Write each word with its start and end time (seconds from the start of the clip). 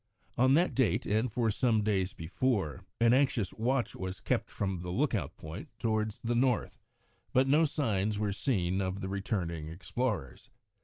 On 0.35 0.55
that 0.55 0.73
date, 0.73 1.05
and 1.05 1.31
for 1.31 1.51
some 1.51 1.83
days 1.83 2.13
before, 2.13 2.81
an 2.99 3.13
anxious 3.13 3.53
watch 3.53 3.95
was 3.95 4.19
kept 4.19 4.49
from 4.49 4.81
the 4.81 4.89
lookout 4.89 5.37
point 5.37 5.69
towards 5.77 6.19
the 6.23 6.33
north, 6.33 6.79
but 7.33 7.47
no 7.47 7.65
signs 7.65 8.17
were 8.17 8.33
seen 8.33 8.81
of 8.81 9.01
the 9.01 9.09
returning 9.09 9.67
explorers. 9.67 10.49